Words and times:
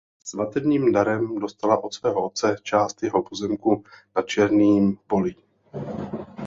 Svatebním 0.25 0.91
darem 0.91 1.39
dostala 1.39 1.83
od 1.83 1.93
svého 1.93 2.25
otce 2.25 2.55
část 2.63 3.03
jeho 3.03 3.23
pozemku 3.23 3.83
na 4.15 4.21
Černým 4.21 4.97
Polích. 5.07 5.37